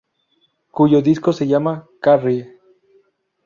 Cuyo 0.71 0.99
disco 1.03 1.31
se 1.31 1.45
llama 1.45 1.87
"Carrie". 2.01 2.57